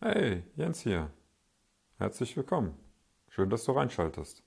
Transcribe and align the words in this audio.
Hey, 0.00 0.44
Jens 0.54 0.80
hier. 0.82 1.10
Herzlich 1.96 2.36
willkommen. 2.36 2.78
Schön, 3.30 3.50
dass 3.50 3.64
du 3.64 3.72
reinschaltest. 3.72 4.44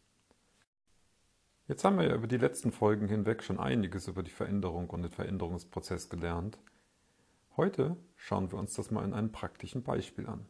Jetzt 1.67 1.83
haben 1.83 1.97
wir 1.97 2.07
ja 2.07 2.15
über 2.15 2.27
die 2.27 2.37
letzten 2.37 2.71
Folgen 2.71 3.09
hinweg 3.09 3.43
schon 3.43 3.59
einiges 3.59 4.07
über 4.07 4.23
die 4.23 4.31
Veränderung 4.31 4.89
und 4.89 5.01
den 5.01 5.11
Veränderungsprozess 5.11 6.07
gelernt. 6.07 6.57
Heute 7.57 7.97
schauen 8.15 8.49
wir 8.53 8.59
uns 8.59 8.75
das 8.75 8.91
mal 8.91 9.03
in 9.03 9.13
einem 9.13 9.33
praktischen 9.33 9.83
Beispiel 9.83 10.25
an. 10.25 10.45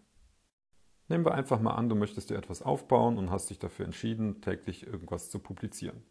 Nehmen 1.07 1.25
wir 1.25 1.33
einfach 1.33 1.59
mal 1.59 1.73
an, 1.73 1.89
du 1.89 1.95
möchtest 1.95 2.29
dir 2.29 2.37
etwas 2.37 2.61
aufbauen 2.61 3.17
und 3.17 3.31
hast 3.31 3.49
dich 3.49 3.57
dafür 3.57 3.85
entschieden, 3.85 4.39
täglich 4.41 4.85
irgendwas 4.85 5.31
zu 5.31 5.39
publizieren. 5.39 6.03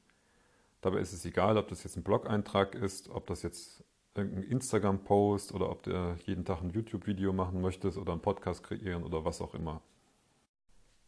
Dabei 0.81 0.99
ist 0.99 1.13
es 1.13 1.25
egal, 1.25 1.59
ob 1.59 1.69
das 1.69 1.85
jetzt 1.85 1.97
ein 1.97 2.03
Blog-Eintrag 2.03 2.75
ist, 2.75 3.09
ob 3.09 3.29
das 3.29 3.45
jetzt 3.45 3.85
irgendein 4.21 4.45
Instagram-Post 4.45 5.53
oder 5.55 5.71
ob 5.71 5.83
du 5.83 6.17
jeden 6.25 6.45
Tag 6.45 6.63
ein 6.63 6.71
YouTube-Video 6.71 7.33
machen 7.33 7.61
möchtest 7.61 7.99
oder 7.99 8.13
einen 8.13 8.23
Podcast 8.23 8.63
kreieren 8.63 9.03
oder 9.03 9.25
was 9.25 9.41
auch 9.41 9.55
immer. 9.55 9.83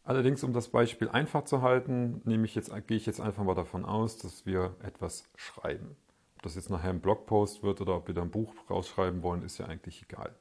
Allerdings, 0.03 0.43
um 0.43 0.51
das 0.51 0.67
Beispiel 0.67 1.07
einfach 1.07 1.45
zu 1.45 1.61
halten, 1.61 2.21
nehme 2.25 2.45
ich 2.45 2.55
jetzt, 2.55 2.71
gehe 2.87 2.97
ich 2.97 3.05
jetzt 3.05 3.21
einfach 3.21 3.43
mal 3.43 3.55
davon 3.55 3.85
aus, 3.85 4.17
dass 4.17 4.45
wir 4.45 4.75
etwas 4.83 5.29
schreiben. 5.35 5.95
Ob 6.35 6.43
das 6.43 6.55
jetzt 6.55 6.69
nachher 6.69 6.89
ein 6.89 6.99
Blogpost 6.99 7.63
wird 7.63 7.79
oder 7.79 7.95
ob 7.95 8.07
wir 8.07 8.13
da 8.13 8.21
ein 8.21 8.31
Buch 8.31 8.53
rausschreiben 8.69 9.23
wollen, 9.23 9.43
ist 9.43 9.59
ja 9.59 9.65
eigentlich 9.67 10.03
egal. 10.03 10.35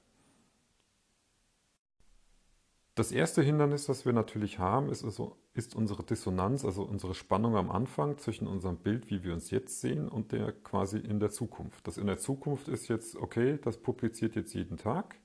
Das 2.95 3.11
erste 3.11 3.41
Hindernis, 3.41 3.87
das 3.87 4.05
wir 4.05 4.13
natürlich 4.13 4.59
haben, 4.59 4.91
ist, 4.91 5.03
also, 5.03 5.39
ist 5.55 5.75
unsere 5.75 6.05
Dissonanz, 6.05 6.63
also 6.63 6.83
unsere 6.83 7.15
Spannung 7.15 7.57
am 7.57 7.71
Anfang 7.71 8.19
zwischen 8.19 8.47
unserem 8.47 8.77
Bild, 8.77 9.11
wie 9.11 9.25
wir 9.25 9.33
uns 9.33 9.51
jetzt 9.51 9.81
sehen, 9.81 10.09
und 10.11 10.33
der 10.33 10.53
quasi 10.53 10.99
in 10.99 11.19
der 11.19 11.31
Zukunft. 11.31 11.87
Das 11.87 11.97
in 11.97 12.07
der 12.07 12.19
Zukunft 12.19 12.69
ist 12.69 12.89
jetzt, 12.89 13.17
okay, 13.17 13.59
das 13.63 13.79
publiziert 13.79 14.35
jetzt 14.35 14.53
jeden 14.53 14.77
Tag. 14.77 15.17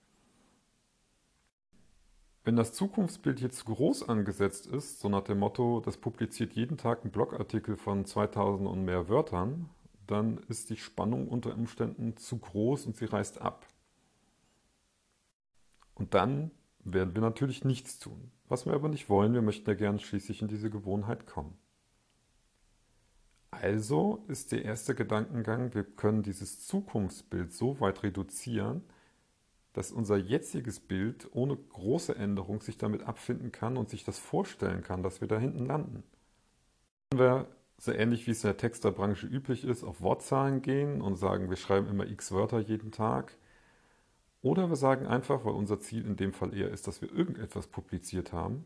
Wenn 2.46 2.56
das 2.56 2.72
Zukunftsbild 2.72 3.42
jetzt 3.42 3.66
groß 3.66 4.08
angesetzt 4.08 4.68
ist, 4.68 5.02
so 5.02 5.10
nach 5.10 5.24
dem 5.24 5.40
Motto, 5.40 5.82
das 5.82 5.98
publiziert 5.98 6.54
jeden 6.54 6.78
Tag 6.78 7.02
einen 7.02 7.12
Blogartikel 7.12 7.76
von 7.76 8.06
2000 8.06 8.70
und 8.70 8.86
mehr 8.86 9.10
Wörtern, 9.10 9.70
dann 10.08 10.38
ist 10.48 10.70
die 10.70 10.78
Spannung 10.78 11.28
unter 11.28 11.54
Umständen 11.54 12.16
zu 12.16 12.38
groß 12.38 12.86
und 12.86 12.96
sie 12.96 13.04
reißt 13.04 13.42
ab. 13.42 13.66
Und 15.96 16.14
dann 16.14 16.52
werden 16.94 17.14
wir 17.16 17.22
natürlich 17.22 17.64
nichts 17.64 18.00
tun. 18.00 18.32
Was 18.48 18.66
wir 18.66 18.74
aber 18.74 18.90
nicht 18.90 19.10
wollen, 19.10 19.34
wir 19.34 19.42
möchten 19.42 19.70
ja 19.70 19.76
gern 19.76 20.00
schließlich 20.00 20.42
in 20.42 20.48
diese 20.48 20.70
Gewohnheit 20.70 21.28
kommen. 21.28 21.58
Also 23.52 24.24
ist 24.28 24.52
der 24.52 24.66
erste 24.66 24.94
Gedankengang, 24.94 25.74
wir 25.74 25.84
können 25.84 26.22
dieses 26.22 26.66
Zukunftsbild 26.68 27.54
so 27.54 27.80
weit 27.80 28.04
reduzieren, 28.04 28.84
dass 29.74 29.92
unser 29.92 30.18
jetziges 30.18 30.80
Bild 30.80 31.30
ohne 31.34 31.56
große 31.56 32.16
Änderung 32.16 32.62
sich 32.62 32.78
damit 32.78 33.04
abfinden 33.04 33.52
kann 33.52 33.78
und 33.78 33.90
sich 33.90 34.04
das 34.04 34.20
vorstellen 34.20 34.82
kann, 34.84 35.04
dass 35.04 35.22
wir 35.22 35.28
da 35.28 35.38
hinten 35.38 35.66
landen. 35.66 36.04
Wenn 37.12 37.20
wir 37.20 37.48
so 37.78 37.92
ähnlich 37.92 38.28
wie 38.28 38.32
es 38.32 38.44
in 38.44 38.50
der 38.50 38.58
Texterbranche 38.58 39.28
üblich 39.28 39.64
ist, 39.64 39.84
auf 39.84 40.02
Wortzahlen 40.02 40.62
gehen 40.62 41.02
und 41.02 41.16
sagen, 41.16 41.50
wir 41.50 41.58
schreiben 41.58 41.88
immer 41.88 42.08
x 42.08 42.32
Wörter 42.32 42.60
jeden 42.60 42.92
Tag, 42.92 43.38
oder 44.42 44.70
wir 44.70 44.76
sagen 44.76 45.08
einfach, 45.08 45.46
weil 45.46 45.54
unser 45.54 45.80
Ziel 45.80 46.06
in 46.06 46.16
dem 46.16 46.34
Fall 46.34 46.54
eher 46.54 46.70
ist, 46.70 46.88
dass 46.88 47.02
wir 47.02 47.12
irgendetwas 47.12 47.68
publiziert 47.68 48.34
haben, 48.34 48.66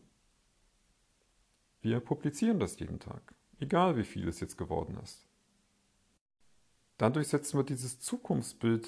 wir 1.81 1.99
publizieren 1.99 2.59
das 2.59 2.79
jeden 2.79 2.99
Tag, 2.99 3.33
egal 3.59 3.97
wie 3.97 4.03
viel 4.03 4.27
es 4.27 4.39
jetzt 4.39 4.57
geworden 4.57 4.97
ist. 5.01 5.27
Dadurch 6.97 7.29
setzen 7.29 7.57
wir 7.57 7.63
dieses 7.63 7.99
Zukunftsbild 7.99 8.87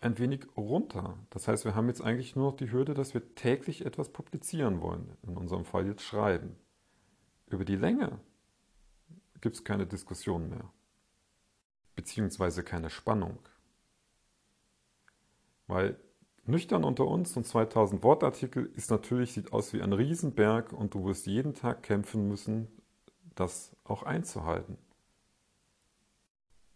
ein 0.00 0.18
wenig 0.18 0.46
runter. 0.56 1.18
Das 1.30 1.48
heißt, 1.48 1.64
wir 1.64 1.74
haben 1.74 1.88
jetzt 1.88 2.02
eigentlich 2.02 2.36
nur 2.36 2.50
noch 2.50 2.56
die 2.56 2.70
Hürde, 2.70 2.94
dass 2.94 3.14
wir 3.14 3.34
täglich 3.34 3.84
etwas 3.84 4.10
publizieren 4.10 4.80
wollen, 4.80 5.16
in 5.22 5.36
unserem 5.36 5.64
Fall 5.64 5.86
jetzt 5.86 6.02
schreiben. 6.02 6.56
Über 7.46 7.64
die 7.64 7.76
Länge 7.76 8.20
gibt 9.40 9.56
es 9.56 9.64
keine 9.64 9.86
Diskussion 9.86 10.48
mehr, 10.48 10.70
beziehungsweise 11.96 12.62
keine 12.62 12.88
Spannung. 12.88 13.38
Weil 15.66 15.98
nüchtern 16.44 16.84
unter 16.84 17.06
uns 17.06 17.36
und 17.36 17.46
2000 17.46 18.02
Wortartikel 18.02 18.66
ist 18.74 18.90
natürlich, 18.90 19.32
sieht 19.32 19.52
aus 19.52 19.72
wie 19.72 19.82
ein 19.82 19.92
Riesenberg 19.92 20.72
und 20.72 20.94
du 20.94 21.04
wirst 21.04 21.26
jeden 21.26 21.54
Tag 21.54 21.82
kämpfen 21.82 22.28
müssen, 22.28 22.68
das 23.34 23.74
auch 23.84 24.02
einzuhalten. 24.02 24.78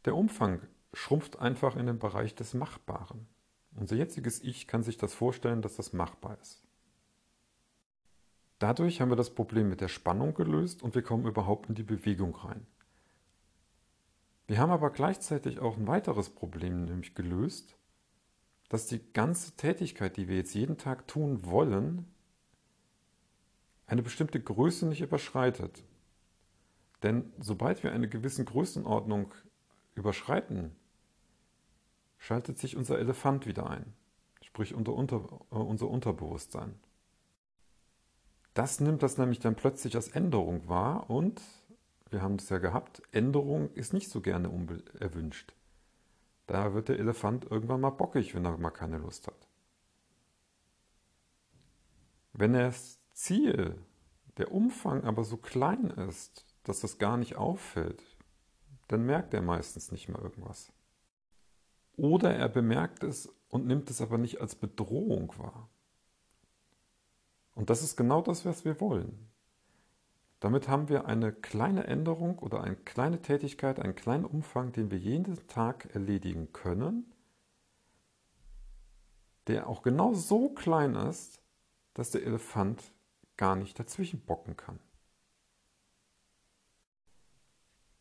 Der 0.05 0.17
Umfang 0.17 0.61
schrumpft 0.93 1.39
einfach 1.39 1.77
in 1.77 1.87
den 1.87 1.99
Bereich 1.99 2.35
des 2.35 2.55
Machbaren. 2.55 3.27
Unser 3.75 3.97
jetziges 3.97 4.43
Ich 4.43 4.67
kann 4.67 4.83
sich 4.83 4.97
das 4.97 5.15
vorstellen, 5.15 5.63
dass 5.63 5.77
das 5.77 5.93
machbar 5.93 6.39
ist. 6.41 6.65
Dadurch 8.59 9.01
haben 9.01 9.11
wir 9.11 9.17
das 9.17 9.31
Problem 9.31 9.69
mit 9.69 9.81
der 9.81 9.89
Spannung 9.89 10.35
gelöst 10.35 10.83
und 10.83 10.95
wir 10.95 11.03
kommen 11.03 11.27
überhaupt 11.27 11.69
in 11.69 11.77
die 11.77 11.85
Bewegung 11.85 12.35
rein. 12.35 12.67
Wir 14.49 14.59
haben 14.59 14.73
aber 14.73 14.91
gleichzeitig 14.91 15.61
auch 15.61 15.77
ein 15.77 15.87
weiteres 15.87 16.31
Problem 16.31 16.87
nämlich 16.87 17.15
gelöst, 17.15 17.78
dass 18.69 18.87
die 18.87 19.01
ganze 19.13 19.53
Tätigkeit, 19.57 20.17
die 20.17 20.29
wir 20.29 20.37
jetzt 20.37 20.55
jeden 20.55 20.77
Tag 20.77 21.09
tun 21.09 21.45
wollen, 21.45 22.07
eine 23.87 24.03
bestimmte 24.03 24.41
Größe 24.41 24.87
nicht 24.87 25.01
überschreitet. 25.01 25.83
Denn 27.03 27.33
sobald 27.39 27.83
wir 27.83 27.93
eine 27.93 28.09
gewisse 28.09 28.45
Größenordnung 28.45 29.33
überschreiten, 29.95 30.77
schaltet 32.19 32.59
sich 32.59 32.77
unser 32.77 32.99
Elefant 32.99 33.47
wieder 33.47 33.71
ein, 33.71 33.95
sprich 34.43 34.75
unter, 34.75 34.93
unter, 34.93 35.25
äh, 35.51 35.55
unser 35.55 35.89
Unterbewusstsein. 35.89 36.75
Das 38.55 38.81
nimmt 38.81 39.03
das 39.03 39.19
nämlich 39.19 39.39
dann 39.39 39.55
plötzlich 39.55 39.95
als 39.95 40.09
Änderung 40.09 40.69
wahr 40.69 41.09
und, 41.09 41.41
wir 42.11 42.23
haben 42.23 42.35
es 42.37 42.49
ja 42.49 42.59
gehabt, 42.59 43.03
Änderung 43.13 43.71
ist 43.75 43.93
nicht 43.93 44.11
so 44.11 44.21
gerne 44.21 44.51
erwünscht. 44.99 45.55
Da 46.49 46.73
wird 46.73 46.89
der 46.89 46.99
Elefant 46.99 47.45
irgendwann 47.45 47.83
mal 47.83 47.91
bockig, 47.91 48.35
wenn 48.35 48.47
er 48.47 48.57
mal 48.57 48.71
keine 48.71 48.97
Lust 48.97 49.27
hat. 49.27 49.49
Wenn 52.33 52.55
das 52.55 52.99
Ziel, 53.13 53.79
der 54.39 54.51
Umfang 54.51 55.05
aber 55.05 55.25
so 55.25 55.37
klein 55.37 55.91
ist, 55.91 56.47
dass 56.65 56.81
das 56.81 56.97
gar 56.97 57.19
nicht 57.19 57.37
auffällt, 57.37 58.03
dann 58.89 59.05
merkt 59.05 59.35
er 59.35 59.43
meistens 59.43 59.93
nicht 59.93 60.09
mehr 60.09 60.23
irgendwas. 60.23 60.73
Oder 61.97 62.35
er 62.35 62.49
bemerkt 62.49 63.03
es 63.03 63.27
und 63.51 63.67
nimmt 63.67 63.91
es 63.91 64.01
aber 64.01 64.17
nicht 64.17 64.41
als 64.41 64.55
Bedrohung 64.55 65.35
wahr. 65.37 65.69
Und 67.55 67.69
das 67.69 67.83
ist 67.83 67.97
genau 67.97 68.23
das, 68.23 68.47
was 68.47 68.65
wir 68.65 68.81
wollen. 68.81 69.29
Damit 70.41 70.69
haben 70.69 70.89
wir 70.89 71.07
eine 71.07 71.33
kleine 71.33 71.87
Änderung 71.87 72.39
oder 72.39 72.63
eine 72.63 72.77
kleine 72.77 73.21
Tätigkeit, 73.21 73.81
einen 73.81 73.97
kleinen 73.97 74.25
Umfang, 74.25 74.73
den 74.73 74.91
wir 74.91 74.99
jeden 74.99 75.35
Tag 75.49 75.93
erledigen 75.95 76.53
können, 76.53 77.13
der 79.49 79.69
auch 79.69 79.83
genau 79.83 80.15
so 80.15 80.51
klein 80.51 80.95
ist, 80.95 81.43
dass 81.95 82.11
der 82.11 82.25
Elefant 82.25 82.93
gar 83.37 83.57
nicht 83.57 83.79
dazwischen 83.79 84.21
bocken 84.21 84.57
kann. 84.57 84.79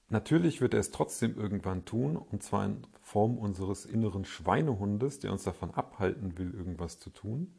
Natürlich 0.09 0.61
wird 0.61 0.73
er 0.73 0.79
es 0.79 0.91
trotzdem 0.91 1.37
irgendwann 1.37 1.83
tun, 1.85 2.15
und 2.15 2.41
zwar 2.41 2.65
in 2.65 2.87
Form 3.01 3.37
unseres 3.37 3.85
inneren 3.85 4.23
Schweinehundes, 4.23 5.19
der 5.19 5.31
uns 5.31 5.43
davon 5.43 5.73
abhalten 5.73 6.37
will, 6.37 6.53
irgendwas 6.53 6.99
zu 6.99 7.09
tun. 7.09 7.53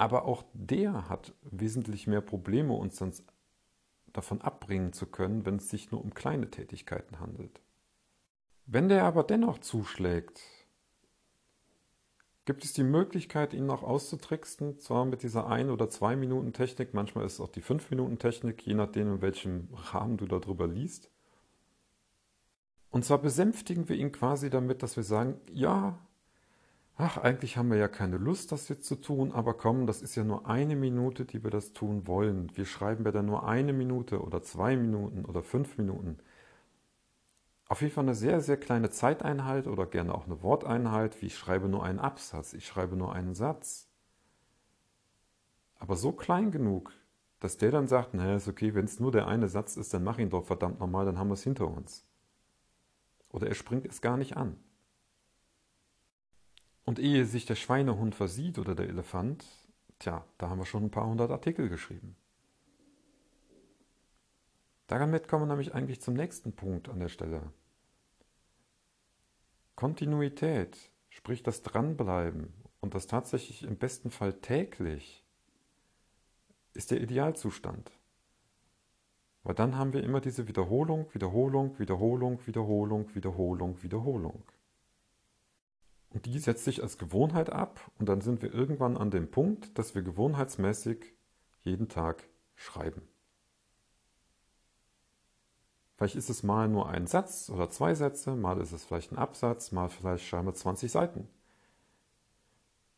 Aber 0.00 0.24
auch 0.24 0.44
der 0.54 1.10
hat 1.10 1.34
wesentlich 1.42 2.06
mehr 2.06 2.22
Probleme, 2.22 2.72
uns 2.72 2.96
dann 2.96 3.12
davon 4.14 4.40
abbringen 4.40 4.94
zu 4.94 5.04
können, 5.04 5.44
wenn 5.44 5.56
es 5.56 5.68
sich 5.68 5.90
nur 5.90 6.02
um 6.02 6.14
kleine 6.14 6.50
Tätigkeiten 6.50 7.20
handelt. 7.20 7.60
Wenn 8.64 8.88
der 8.88 9.04
aber 9.04 9.24
dennoch 9.24 9.58
zuschlägt, 9.58 10.40
gibt 12.46 12.64
es 12.64 12.72
die 12.72 12.82
Möglichkeit, 12.82 13.52
ihn 13.52 13.66
noch 13.66 13.82
auszutricksen, 13.82 14.78
zwar 14.78 15.04
mit 15.04 15.22
dieser 15.22 15.46
1 15.48 15.68
oder 15.68 15.90
2 15.90 16.16
Minuten 16.16 16.54
Technik, 16.54 16.94
manchmal 16.94 17.26
ist 17.26 17.34
es 17.34 17.40
auch 17.42 17.48
die 17.48 17.60
5 17.60 17.90
Minuten 17.90 18.18
Technik, 18.18 18.66
je 18.66 18.72
nachdem, 18.72 19.16
in 19.16 19.20
welchem 19.20 19.68
Rahmen 19.74 20.16
du 20.16 20.24
darüber 20.24 20.66
liest. 20.66 21.10
Und 22.88 23.04
zwar 23.04 23.18
besänftigen 23.18 23.90
wir 23.90 23.96
ihn 23.96 24.12
quasi 24.12 24.48
damit, 24.48 24.82
dass 24.82 24.96
wir 24.96 25.04
sagen, 25.04 25.38
ja, 25.52 25.98
ach, 27.00 27.16
eigentlich 27.16 27.56
haben 27.56 27.70
wir 27.70 27.78
ja 27.78 27.88
keine 27.88 28.18
Lust, 28.18 28.52
das 28.52 28.68
jetzt 28.68 28.84
zu 28.86 28.96
tun, 28.96 29.32
aber 29.32 29.54
komm, 29.54 29.86
das 29.86 30.02
ist 30.02 30.14
ja 30.16 30.24
nur 30.24 30.46
eine 30.46 30.76
Minute, 30.76 31.24
die 31.24 31.42
wir 31.42 31.50
das 31.50 31.72
tun 31.72 32.06
wollen. 32.06 32.54
Wir 32.56 32.66
schreiben 32.66 33.04
ja 33.04 33.12
dann 33.12 33.26
nur 33.26 33.46
eine 33.46 33.72
Minute 33.72 34.22
oder 34.22 34.42
zwei 34.42 34.76
Minuten 34.76 35.24
oder 35.24 35.42
fünf 35.42 35.78
Minuten. 35.78 36.18
Auf 37.68 37.80
jeden 37.82 37.92
Fall 37.92 38.04
eine 38.04 38.14
sehr, 38.14 38.40
sehr 38.40 38.56
kleine 38.56 38.90
Zeiteinheit 38.90 39.66
oder 39.66 39.86
gerne 39.86 40.14
auch 40.14 40.26
eine 40.26 40.42
Worteinheit, 40.42 41.22
wie 41.22 41.26
ich 41.26 41.38
schreibe 41.38 41.68
nur 41.68 41.84
einen 41.84 42.00
Absatz, 42.00 42.52
ich 42.52 42.66
schreibe 42.66 42.96
nur 42.96 43.12
einen 43.14 43.34
Satz. 43.34 43.88
Aber 45.76 45.96
so 45.96 46.12
klein 46.12 46.50
genug, 46.50 46.92
dass 47.40 47.56
der 47.56 47.70
dann 47.70 47.88
sagt, 47.88 48.12
naja, 48.14 48.36
ist 48.36 48.48
okay, 48.48 48.74
wenn 48.74 48.84
es 48.84 49.00
nur 49.00 49.12
der 49.12 49.26
eine 49.26 49.48
Satz 49.48 49.76
ist, 49.76 49.94
dann 49.94 50.04
mach 50.04 50.18
ihn 50.18 50.30
doch 50.30 50.44
verdammt 50.44 50.80
nochmal, 50.80 51.06
dann 51.06 51.18
haben 51.18 51.28
wir 51.28 51.34
es 51.34 51.44
hinter 51.44 51.68
uns. 51.68 52.04
Oder 53.30 53.46
er 53.46 53.54
springt 53.54 53.86
es 53.86 54.00
gar 54.02 54.16
nicht 54.16 54.36
an. 54.36 54.56
Und 56.90 56.98
ehe 56.98 57.24
sich 57.24 57.46
der 57.46 57.54
Schweinehund 57.54 58.16
versieht 58.16 58.58
oder 58.58 58.74
der 58.74 58.88
Elefant, 58.88 59.46
tja, 60.00 60.24
da 60.38 60.48
haben 60.48 60.58
wir 60.58 60.64
schon 60.64 60.82
ein 60.82 60.90
paar 60.90 61.06
hundert 61.06 61.30
Artikel 61.30 61.68
geschrieben. 61.68 62.16
Damit 64.88 65.28
kommen 65.28 65.44
wir 65.44 65.46
nämlich 65.50 65.72
eigentlich 65.72 66.00
zum 66.00 66.14
nächsten 66.14 66.52
Punkt 66.52 66.88
an 66.88 66.98
der 66.98 67.08
Stelle. 67.08 67.52
Kontinuität, 69.76 70.90
sprich 71.10 71.44
das 71.44 71.62
Dranbleiben 71.62 72.52
und 72.80 72.96
das 72.96 73.06
tatsächlich 73.06 73.62
im 73.62 73.76
besten 73.76 74.10
Fall 74.10 74.32
täglich, 74.40 75.24
ist 76.74 76.90
der 76.90 77.00
Idealzustand. 77.00 77.92
Weil 79.44 79.54
dann 79.54 79.76
haben 79.76 79.92
wir 79.92 80.02
immer 80.02 80.20
diese 80.20 80.48
Wiederholung, 80.48 81.06
Wiederholung, 81.14 81.78
Wiederholung, 81.78 82.44
Wiederholung, 82.48 83.14
Wiederholung, 83.14 83.80
Wiederholung. 83.80 84.42
Und 84.42 84.59
die 86.12 86.38
setzt 86.38 86.64
sich 86.64 86.82
als 86.82 86.98
Gewohnheit 86.98 87.50
ab 87.50 87.90
und 87.98 88.08
dann 88.08 88.20
sind 88.20 88.42
wir 88.42 88.52
irgendwann 88.52 88.96
an 88.96 89.10
dem 89.10 89.30
Punkt, 89.30 89.78
dass 89.78 89.94
wir 89.94 90.02
gewohnheitsmäßig 90.02 91.14
jeden 91.62 91.88
Tag 91.88 92.28
schreiben. 92.56 93.02
Vielleicht 95.96 96.16
ist 96.16 96.30
es 96.30 96.42
mal 96.42 96.66
nur 96.66 96.88
ein 96.88 97.06
Satz 97.06 97.50
oder 97.50 97.70
zwei 97.70 97.94
Sätze, 97.94 98.34
mal 98.34 98.60
ist 98.60 98.72
es 98.72 98.84
vielleicht 98.84 99.12
ein 99.12 99.18
Absatz, 99.18 99.70
mal 99.70 99.88
vielleicht 99.88 100.26
schreiben 100.26 100.46
wir 100.46 100.54
20 100.54 100.90
Seiten. 100.90 101.28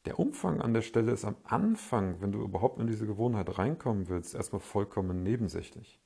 Der 0.05 0.19
Umfang 0.19 0.61
an 0.61 0.73
der 0.73 0.83
Stelle 0.83 1.13
ist 1.13 1.25
am 1.25 1.37
Anfang, 1.45 2.21
wenn 2.21 2.33
du 2.33 2.41
überhaupt 2.43 2.81
in 2.81 2.87
diese 2.87 3.07
Gewohnheit 3.07 3.59
reinkommen 3.59 4.09
willst, 4.09 4.35
erstmal 4.35 4.61
vollkommen 4.61 5.23
nebensächlich. 5.23 6.01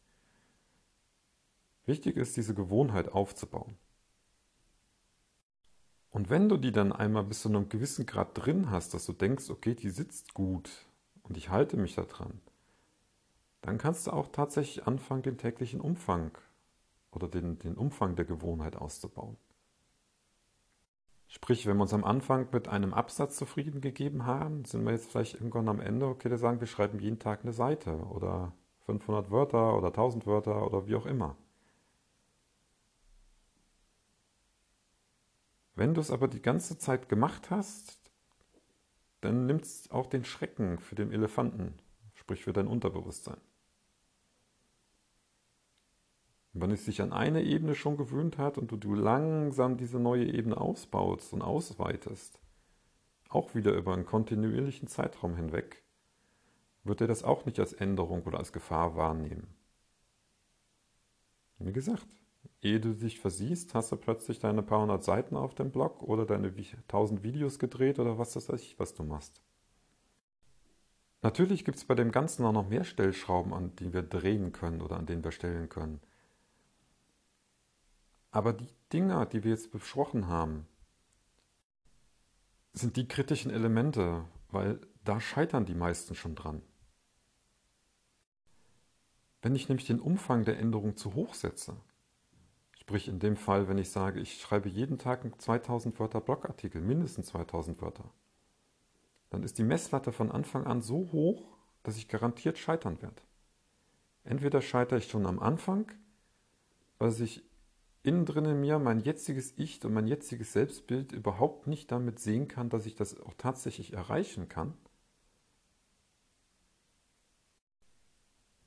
Wichtig 1.87 2.17
ist, 2.17 2.37
diese 2.37 2.55
Gewohnheit 2.55 3.13
aufzubauen. 3.13 3.77
Und 6.17 6.31
wenn 6.31 6.49
du 6.49 6.57
die 6.57 6.73
dann 6.73 6.95
einmal 6.95 7.25
bis 7.25 7.43
zu 7.43 7.51
einem 7.51 7.69
gewissen 7.69 8.07
Grad 8.07 8.31
drin 8.33 8.71
hast, 8.71 8.95
dass 8.95 9.05
du 9.05 9.13
denkst, 9.13 9.51
okay, 9.51 9.75
die 9.75 9.91
sitzt 9.91 10.33
gut 10.33 10.71
und 11.25 11.37
ich 11.37 11.51
halte 11.51 11.77
mich 11.77 11.95
da 11.95 12.05
dran, 12.05 12.41
dann 13.61 13.77
kannst 13.77 14.07
du 14.07 14.13
auch 14.13 14.29
tatsächlich 14.33 14.87
anfangen, 14.87 15.21
den 15.21 15.37
täglichen 15.37 15.79
Umfang 15.79 16.31
oder 17.11 17.29
den, 17.29 17.59
den 17.59 17.75
Umfang 17.75 18.17
der 18.17 18.25
Gewohnheit 18.25 18.77
auszubauen. 18.77 19.37
Sprich, 21.29 21.67
wenn 21.67 21.77
wir 21.77 21.83
uns 21.83 21.93
am 21.93 22.05
Anfang 22.05 22.49
mit 22.51 22.67
einem 22.67 22.95
Absatz 22.95 23.37
zufrieden 23.37 23.83
gegeben 23.83 24.25
haben, 24.25 24.65
sind 24.65 24.87
wir 24.87 24.93
jetzt 24.93 25.11
vielleicht 25.11 25.35
irgendwann 25.35 25.69
am 25.69 25.81
Ende, 25.81 26.07
okay, 26.07 26.31
wir 26.31 26.39
sagen, 26.39 26.61
wir 26.61 26.67
schreiben 26.67 26.99
jeden 26.99 27.19
Tag 27.19 27.41
eine 27.43 27.53
Seite 27.53 27.93
oder 28.07 28.55
500 28.87 29.31
Wörter 29.31 29.77
oder 29.77 29.89
1000 29.89 30.27
Wörter 30.27 30.67
oder 30.67 30.87
wie 30.87 30.97
auch 30.97 31.05
immer. 31.05 31.37
Wenn 35.77 35.93
du 35.93 36.01
es 36.01 36.11
aber 36.11 36.27
die 36.27 36.41
ganze 36.41 36.79
Zeit 36.79 37.09
gemacht 37.09 37.51
hast, 37.51 38.01
dann 39.21 39.47
nimmt 39.47 39.65
es 39.65 39.91
auch 39.91 40.07
den 40.07 40.25
Schrecken 40.25 40.79
für 40.79 40.95
den 40.95 41.13
Elefanten, 41.13 41.75
sprich 42.15 42.45
für 42.45 42.55
dein 42.55 42.67
Unterbewusstsein. 42.67 43.37
Und 46.55 46.63
wenn 46.63 46.71
es 46.71 46.87
sich 46.87 47.03
an 47.03 47.13
eine 47.13 47.43
Ebene 47.43 47.75
schon 47.75 47.99
gewöhnt 47.99 48.39
hat 48.39 48.57
und 48.57 48.73
du, 48.73 48.79
du 48.79 48.95
langsam 48.95 49.77
diese 49.77 49.99
neue 49.99 50.25
Ebene 50.25 50.59
ausbaust 50.59 51.35
und 51.35 51.43
ausweitest, 51.43 52.41
auch 53.29 53.55
wieder 53.55 53.75
über 53.75 53.93
einen 53.93 54.07
kontinuierlichen 54.07 54.89
Zeitraum 54.89 55.37
hinweg, 55.37 55.83
wird 56.85 57.03
er 57.03 57.07
das 57.07 57.23
auch 57.23 57.45
nicht 57.45 57.61
als 57.61 57.75
Änderung 57.75 58.23
oder 58.23 58.39
als 58.39 58.53
Gefahr 58.53 58.97
wahrnehmen. 58.97 59.55
Wie 61.59 61.73
gesagt, 61.73 62.07
ehe 62.63 62.81
du 62.81 62.95
dich 62.95 63.21
versiehst, 63.21 63.75
hast 63.75 63.93
du 63.93 63.97
plötzlich 63.97 64.39
deine 64.39 64.63
paar 64.63 64.83
hundert 64.83 65.05
Seiten 65.05 65.37
auf 65.37 65.55
dem 65.55 65.71
Blog 65.71 66.03
oder 66.03 66.27
deine 66.27 66.53
tausend 66.89 67.23
Videos 67.23 67.59
gedreht 67.59 67.99
oder 67.99 68.19
was 68.19 68.33
das 68.33 68.49
ich, 68.49 68.79
was 68.79 68.95
du 68.95 69.05
machst. 69.05 69.41
Natürlich 71.23 71.65
gibt 71.65 71.79
es 71.79 71.85
bei 71.85 71.95
dem 71.95 72.13
Ganzen 72.13 72.45
auch 72.45 72.53
noch 72.53 72.69
mehr 72.69 72.85
Stellschrauben, 72.85 73.53
an 73.53 73.75
die 73.77 73.93
wir 73.93 74.03
drehen 74.03 74.53
können 74.53 74.81
oder 74.81 74.97
an 74.97 75.07
denen 75.07 75.25
wir 75.25 75.33
stellen 75.33 75.69
können. 75.69 76.01
Aber 78.31 78.53
die 78.53 78.69
Dinger, 78.93 79.27
die 79.27 79.43
wir 79.45 79.51
jetzt 79.51 79.73
besprochen 79.73 80.29
haben, 80.29 80.67
sind 82.73 82.97
die 82.97 83.09
kritischen 83.09 83.51
Elemente, 83.51 84.25
weil 84.51 84.81
da 85.05 85.21
scheitern 85.21 85.65
die 85.65 85.75
meisten 85.75 86.15
schon 86.15 86.35
dran. 86.35 86.63
Wenn 89.41 89.55
ich 89.55 89.69
nämlich 89.69 89.87
den 89.87 90.01
Umfang 90.01 90.45
der 90.45 90.59
Änderung 90.59 90.97
zu 90.97 91.15
hoch 91.15 91.35
setze, 91.35 91.77
sprich 92.87 93.09
in 93.09 93.19
dem 93.19 93.35
Fall, 93.37 93.67
wenn 93.67 93.79
ich 93.79 93.91
sage, 93.91 94.21
ich 94.21 94.41
schreibe 94.41 94.69
jeden 94.69 94.97
Tag 94.97 95.25
einen 95.25 95.37
2000 95.37 95.99
Wörter 95.99 96.21
Blogartikel, 96.21 96.81
mindestens 96.81 97.27
2000 97.27 97.83
Wörter, 97.83 98.09
dann 99.29 99.43
ist 99.43 99.59
die 99.59 99.65
Messlatte 99.65 100.13
von 100.13 100.31
Anfang 100.31 100.69
an 100.69 100.83
so 100.83 101.11
hoch, 101.11 101.49
dass 101.83 101.97
ich 101.97 102.07
garantiert 102.07 102.59
scheitern 102.59 103.03
werde. 103.03 103.21
Entweder 104.23 104.63
scheitere 104.63 105.01
ich 105.01 105.11
schon 105.11 105.27
am 105.27 105.41
Anfang, 105.41 105.91
weil 106.99 107.11
sich 107.11 107.43
innen 108.05 108.25
drin 108.25 108.45
in 108.45 108.61
mir 108.61 108.79
mein 108.79 109.01
jetziges 109.01 109.55
Ich 109.57 109.85
und 109.85 109.93
mein 109.93 110.07
jetziges 110.07 110.53
Selbstbild 110.53 111.11
überhaupt 111.11 111.67
nicht 111.67 111.91
damit 111.91 112.21
sehen 112.21 112.47
kann, 112.47 112.69
dass 112.69 112.87
ich 112.87 112.95
das 112.95 113.21
auch 113.21 113.35
tatsächlich 113.37 113.95
erreichen 113.95 114.49
kann. 114.49 114.75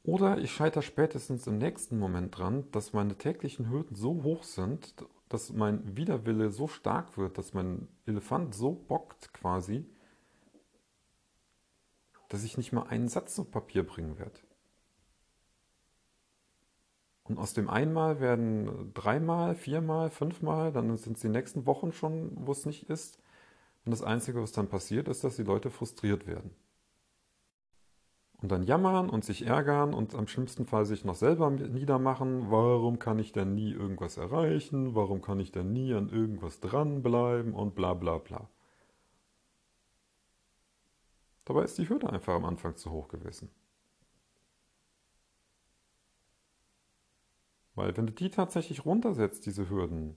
Oder 0.03 0.37
ich 0.37 0.51
scheitere 0.51 0.81
spätestens 0.81 1.45
im 1.47 1.57
nächsten 1.57 1.99
Moment 1.99 2.37
dran, 2.37 2.69
dass 2.71 2.93
meine 2.93 3.17
täglichen 3.17 3.69
Hürden 3.69 3.95
so 3.95 4.23
hoch 4.23 4.43
sind, 4.43 4.93
dass 5.27 5.53
mein 5.53 5.95
Widerwille 5.95 6.49
so 6.49 6.67
stark 6.67 7.17
wird, 7.17 7.37
dass 7.37 7.53
mein 7.53 7.87
Elefant 8.05 8.55
so 8.55 8.71
bockt 8.71 9.33
quasi, 9.33 9.85
dass 12.29 12.43
ich 12.43 12.57
nicht 12.57 12.71
mal 12.71 12.83
einen 12.83 13.09
Satz 13.09 13.37
auf 13.39 13.51
Papier 13.51 13.85
bringen 13.85 14.17
werde. 14.17 14.39
Und 17.23 17.37
aus 17.37 17.53
dem 17.53 17.69
einmal 17.69 18.19
werden 18.19 18.91
dreimal, 18.95 19.53
viermal, 19.53 20.09
fünfmal, 20.09 20.71
dann 20.71 20.97
sind 20.97 21.17
es 21.17 21.21
die 21.21 21.29
nächsten 21.29 21.67
Wochen 21.67 21.91
schon, 21.91 22.31
wo 22.35 22.51
es 22.51 22.65
nicht 22.65 22.89
ist. 22.89 23.19
Und 23.85 23.91
das 23.91 24.01
Einzige, 24.01 24.41
was 24.41 24.51
dann 24.51 24.67
passiert, 24.67 25.07
ist, 25.07 25.23
dass 25.23 25.35
die 25.35 25.43
Leute 25.43 25.69
frustriert 25.69 26.25
werden. 26.25 26.55
Und 28.41 28.51
dann 28.51 28.63
jammern 28.63 29.09
und 29.09 29.25
sich 29.25 29.45
ärgern 29.45 29.94
und 29.94 30.15
am 30.15 30.27
schlimmsten 30.27 30.65
Fall 30.65 30.86
sich 30.86 31.03
noch 31.03 31.15
selber 31.15 31.50
niedermachen. 31.50 32.50
Warum 32.50 32.97
kann 32.97 33.19
ich 33.19 33.33
denn 33.33 33.53
nie 33.53 33.71
irgendwas 33.71 34.15
erreichen? 34.15 34.95
Warum 34.95 35.21
kann 35.21 35.41
ich 35.41 35.51
denn 35.51 35.74
nie 35.74 35.94
an 35.94 36.09
irgendwas 36.09 36.62
dranbleiben? 36.62 37.53
Und 37.53 37.75
bla 37.75 37.94
bla 37.94 38.18
bla. 38.18 38.50
Dabei 41.44 41.63
ist 41.63 41.77
die 41.77 41.89
Hürde 41.89 42.09
einfach 42.09 42.36
am 42.36 42.45
Anfang 42.45 42.78
zu 42.78 42.92
hoch 42.92 43.09
gewesen. 43.09 43.49
Weil 47.75 47.97
wenn 47.97 48.07
du 48.07 48.13
die 48.13 48.30
tatsächlich 48.30 48.85
runtersetzt, 48.85 49.45
diese 49.45 49.69
Hürden, 49.69 50.16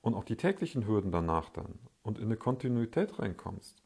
und 0.00 0.14
auch 0.14 0.24
die 0.24 0.36
täglichen 0.36 0.86
Hürden 0.86 1.12
danach 1.12 1.50
dann, 1.50 1.78
und 2.02 2.18
in 2.18 2.24
eine 2.24 2.36
Kontinuität 2.36 3.18
reinkommst, 3.18 3.82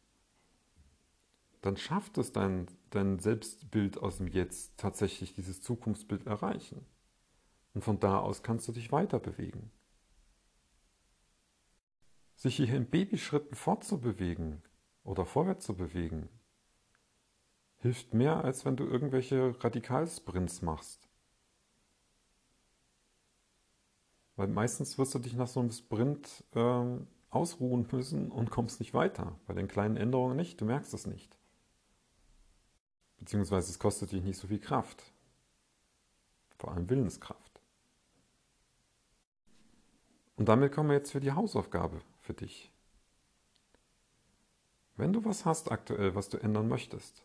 dann 1.64 1.78
schafft 1.78 2.18
es 2.18 2.30
dein, 2.30 2.66
dein 2.90 3.18
Selbstbild 3.18 3.96
aus 3.96 4.18
dem 4.18 4.28
Jetzt 4.28 4.76
tatsächlich 4.76 5.32
dieses 5.32 5.62
Zukunftsbild 5.62 6.26
erreichen. 6.26 6.84
Und 7.72 7.82
von 7.82 7.98
da 7.98 8.18
aus 8.18 8.42
kannst 8.42 8.68
du 8.68 8.72
dich 8.72 8.92
weiter 8.92 9.18
bewegen. 9.18 9.70
Sich 12.34 12.56
hier 12.56 12.74
in 12.74 12.90
Babyschritten 12.90 13.56
fortzubewegen 13.56 14.62
oder 15.04 15.24
vorwärts 15.24 15.64
zu 15.64 15.74
bewegen, 15.74 16.28
hilft 17.78 18.12
mehr, 18.12 18.44
als 18.44 18.66
wenn 18.66 18.76
du 18.76 18.84
irgendwelche 18.84 19.56
Radikalsprints 19.64 20.60
machst. 20.60 21.08
Weil 24.36 24.48
meistens 24.48 24.98
wirst 24.98 25.14
du 25.14 25.18
dich 25.18 25.32
nach 25.32 25.48
so 25.48 25.60
einem 25.60 25.70
Sprint 25.70 26.44
äh, 26.54 26.98
ausruhen 27.30 27.88
müssen 27.90 28.30
und 28.30 28.50
kommst 28.50 28.80
nicht 28.80 28.92
weiter. 28.92 29.38
Bei 29.46 29.54
den 29.54 29.68
kleinen 29.68 29.96
Änderungen 29.96 30.36
nicht, 30.36 30.60
du 30.60 30.66
merkst 30.66 30.92
es 30.92 31.06
nicht. 31.06 31.38
Beziehungsweise 33.18 33.70
es 33.70 33.78
kostet 33.78 34.12
dich 34.12 34.22
nicht 34.22 34.38
so 34.38 34.48
viel 34.48 34.58
Kraft. 34.58 35.02
Vor 36.58 36.72
allem 36.72 36.88
Willenskraft. 36.88 37.60
Und 40.36 40.48
damit 40.48 40.72
kommen 40.72 40.90
wir 40.90 40.96
jetzt 40.96 41.12
für 41.12 41.20
die 41.20 41.32
Hausaufgabe 41.32 42.00
für 42.20 42.34
dich. 42.34 42.70
Wenn 44.96 45.12
du 45.12 45.24
was 45.24 45.44
hast 45.44 45.70
aktuell, 45.70 46.14
was 46.14 46.28
du 46.28 46.38
ändern 46.38 46.68
möchtest, 46.68 47.24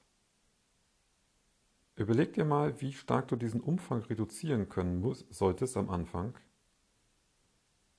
überleg 1.95 2.33
dir 2.33 2.45
mal, 2.45 2.79
wie 2.81 2.93
stark 2.93 3.27
du 3.27 3.35
diesen 3.35 3.61
Umfang 3.61 4.01
reduzieren 4.03 4.69
können 4.69 5.01
muss, 5.01 5.25
solltest 5.29 5.77
am 5.77 5.89
Anfang 5.89 6.35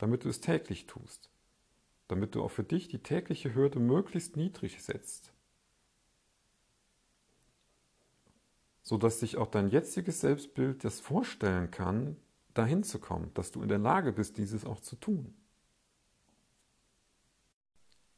damit 0.00 0.24
du 0.24 0.30
es 0.30 0.40
täglich 0.40 0.86
tust, 0.86 1.30
damit 2.08 2.34
du 2.34 2.42
auch 2.42 2.50
für 2.50 2.64
dich 2.64 2.88
die 2.88 3.02
tägliche 3.02 3.54
Hürde 3.54 3.80
möglichst 3.80 4.34
niedrig 4.34 4.82
setzt, 4.82 5.34
sodass 8.90 9.20
sich 9.20 9.36
auch 9.36 9.46
dein 9.46 9.68
jetziges 9.68 10.20
Selbstbild 10.20 10.82
das 10.82 10.98
vorstellen 10.98 11.70
kann, 11.70 12.16
dahin 12.54 12.82
zu 12.82 12.98
kommen, 12.98 13.32
dass 13.34 13.52
du 13.52 13.62
in 13.62 13.68
der 13.68 13.78
Lage 13.78 14.10
bist, 14.10 14.36
dieses 14.36 14.64
auch 14.64 14.80
zu 14.80 14.96
tun. 14.96 15.32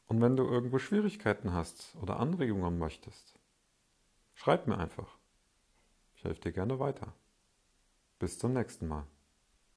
Und 0.06 0.22
wenn 0.22 0.34
du 0.34 0.44
irgendwo 0.44 0.78
Schwierigkeiten 0.78 1.52
hast 1.52 1.94
oder 2.00 2.18
Anregungen 2.18 2.78
möchtest, 2.78 3.38
schreib 4.32 4.66
mir 4.66 4.78
einfach. 4.78 5.18
Ich 6.14 6.24
helfe 6.24 6.40
dir 6.40 6.52
gerne 6.52 6.78
weiter. 6.78 7.12
Bis 8.18 8.38
zum 8.38 8.54
nächsten 8.54 8.88
Mal. 8.88 9.04